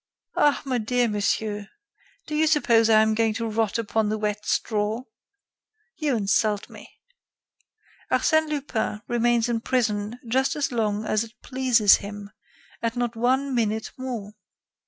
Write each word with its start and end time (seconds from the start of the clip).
"Ah! 0.35 0.63
my 0.65 0.79
dear 0.79 1.07
monsieur, 1.07 1.69
do 2.25 2.33
you 2.33 2.47
suppose 2.47 2.89
I 2.89 3.03
am 3.03 3.13
going 3.13 3.35
to 3.35 3.47
rot 3.47 3.77
upon 3.77 4.09
the 4.09 4.17
wet 4.17 4.47
straw? 4.47 5.03
You 5.95 6.15
insult 6.15 6.71
me. 6.71 6.97
Arsène 8.11 8.49
Lupin 8.49 9.03
remains 9.07 9.47
in 9.47 9.61
prison 9.61 10.19
just 10.27 10.55
as 10.55 10.71
long 10.71 11.05
as 11.05 11.23
it 11.23 11.33
pleases 11.43 11.97
him, 11.97 12.31
and 12.81 12.95
not 12.95 13.15
one 13.15 13.53
minute 13.53 13.91
more." 13.95 14.33